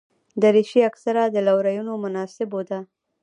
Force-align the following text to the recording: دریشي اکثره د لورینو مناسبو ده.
دریشي 0.41 0.79
اکثره 0.89 1.23
د 1.29 1.37
لورینو 1.47 1.93
مناسبو 2.03 2.59
ده. 2.69 2.79